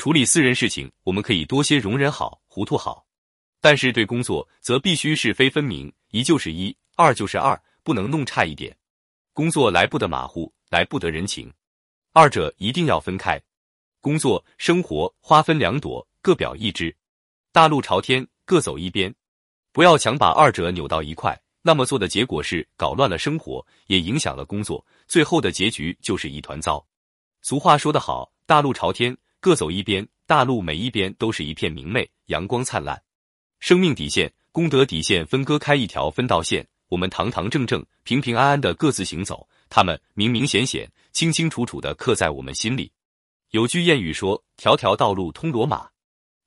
[0.00, 3.04] 处理私人事情，我们可以多些容忍好、糊涂好，
[3.60, 8.74] 但是对工作则必须是非分明，一就是一，二就是二，不能弄差一点。
[9.34, 11.52] 工作来不得马虎，来不得人情，
[12.14, 13.38] 二者一定要分开。
[14.00, 16.96] 工作生活花分两朵，各表一枝，
[17.52, 19.14] 大路朝天，各走一边，
[19.70, 21.38] 不要强把二者扭到一块。
[21.60, 26.82] 那么做的结果是搞乱了生活，也影响了工作，最后的结局就是一团糟。
[27.42, 29.14] 俗话说得好，大路朝天。
[29.40, 33.02] 各走一边，大陆每一边都是一片明媚，阳光灿烂。
[33.58, 42.92] 生命底线、功德底线分割开一条分道线，我们堂堂正正、平平安安的各自行走，他们明明显显、清清楚楚的刻在我们心里。
[43.52, 45.88] 有句谚语说：“条条道路通罗马。”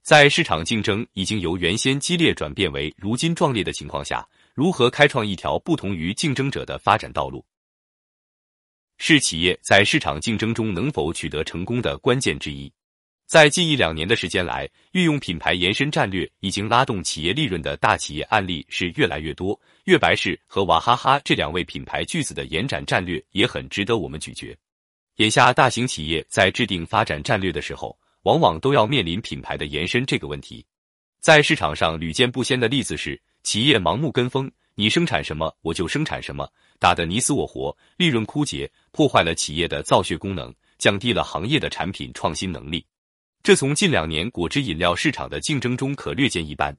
[0.04, 7.44] 在市场竞争已经由原先激烈转变为如今壮烈的情况下，如何开创一条不同于竞争者的发展道路，
[8.98, 12.72] 是企业在市场竞争中能否取得成功的关键之一。
[13.34, 19.60] 在近一两年的时间来，运用品牌延伸战略已经拉动企业利润的大企业案例是越来越多。
[19.86, 24.56] 月白氏和娃哈哈这两位品牌巨子的延展战略也很值得我们咀嚼。
[25.16, 30.64] 眼下，大型企业在制定发展战略的时候，往往都要面临品牌的延伸这个问题。
[31.20, 36.48] 在市场上屡见不鲜的例子是，企业盲目跟风，你生产什么我就生产什么，
[36.78, 42.86] 打得你死我活，利润枯竭，破坏了企业的造血功能，降低了行业的产品创新能力。
[43.44, 46.74] 这从近两年果汁饮料市场的竞争中可略见一斑。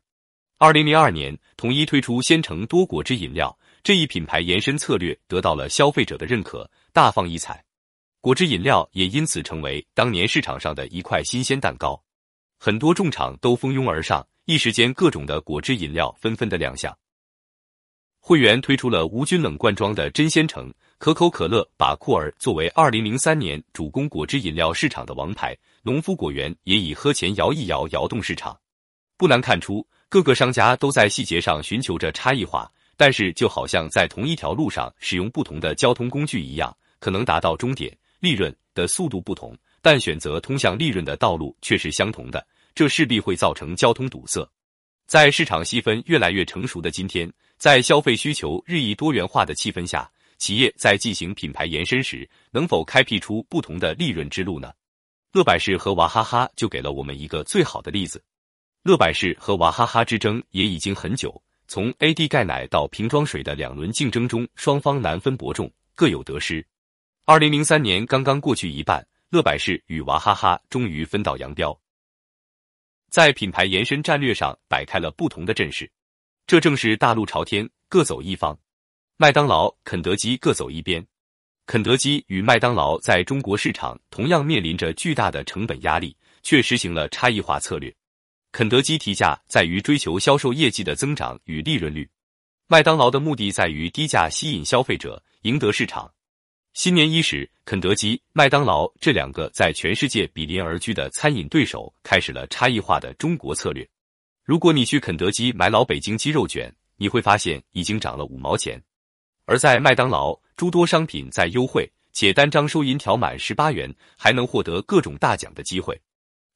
[0.57, 7.63] 二零零二年，统一推出鲜橙多果汁饮料这一品牌延伸策略，得到了消费者的认可，大放异彩。
[8.23, 12.03] 果汁饮料也因此成为当年市场上的一块新鲜蛋糕，
[12.59, 16.97] 很多重厂都蜂拥而上，一时间各种的果汁饮料纷纷的亮相。
[18.21, 20.73] 会员推出了无菌冷罐装的真鲜橙。
[21.05, 28.59] 可口可乐把酷儿作为二零零三年主攻果汁饮料市场的王牌，农夫果园也以喝前摇一摇摇动市场。
[29.19, 44.51] 不难看出，各个商家都在细节上寻求着差异化，但是就好像在同一条路上使用不同的交通工具一样，可能达到终点利润的速度不同，但选择通向利润的道路却是相同的，这势必会造成交通堵塞。
[45.07, 50.11] 在市场细分越来越成熟的今天，在消费需求日益多元化的气氛下。
[50.45, 54.71] 企业在进行品牌延伸时，能否开辟出不同的利润之路呢？
[55.33, 58.23] 乐百氏和娃哈哈就给了我们一个最好的例子。
[58.83, 66.63] 乐百氏和娃哈哈之争也已经很久，从 AD 钙奶到瓶装水的两轮竞争中，双方难分伯仲，各有得失。
[67.25, 71.75] 二零零三年刚刚过去一半，乐百氏与娃哈哈终于分道扬镳，
[73.09, 75.91] 在品牌延伸战略上摆开了不同的阵势。
[76.47, 78.55] 这正是大路朝天，各走一方。
[79.17, 81.05] 麦当劳、肯德基各走一边。
[81.67, 87.95] 肯德基与麦当劳在中国市场同样面临着巨大的成本压力，却实行了差异化策略。
[88.51, 92.11] 肯德基提价在于追求销售业绩的增长与利润率，
[92.67, 96.13] 麦当劳的目的在于低价吸引消费者，赢得市场。
[96.73, 103.89] 新年伊始，肯德基、麦当劳这两个在全世界比邻而居的餐饮对手开始了差异化的中国策略。
[104.43, 108.83] 如果你去肯德基买老北京鸡肉卷，你会发现已经涨了五毛钱。
[109.47, 116.01] 而在麦当劳，诸多商品在优惠，且单张收银条满十八元还能获得各种大奖的机会。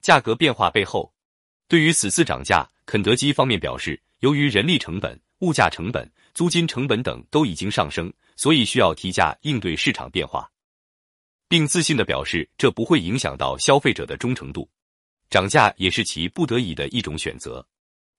[0.01, 1.13] 价格变化背后，
[1.69, 10.51] 对于此次涨价，肯德基方面表示，由于人力成本、物价成本、租金成本等都已经上升，所以需要提价应对市场变化，
[11.47, 14.67] 并自信的表示这不会影响到消费者的忠诚度。
[15.29, 17.67] 涨价也是其不得已的一种选择。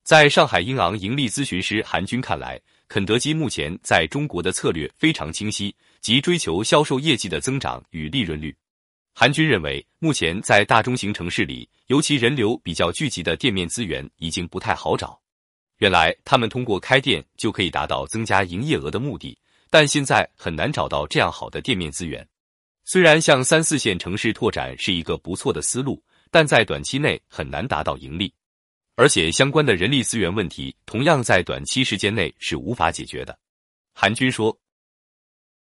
[0.03, 2.61] 在上海英昂盈利咨询师韩军看来。
[2.89, 8.53] 肯德基目前在中国的策略非常清晰，即追求销售业绩的增长与利润率。
[9.13, 15.21] 韩军认为，目前在大中型城市里，尤其人流比较聚集的店面资源已经不太好找。
[15.77, 19.37] 原来他们通过开店就可以达到增加营业额的目的，
[19.69, 22.27] 但现在很难找到这样好的店面资源。
[22.85, 28.33] 虽然向三四线城市拓展是一个不错的思路，但在短期内很难达到盈利。
[28.99, 33.39] 而且相关的人力资源问题，同样在短期时间内是无法解决的。
[33.93, 34.53] 韩军说：“